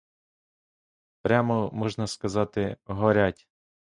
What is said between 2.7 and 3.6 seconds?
горять.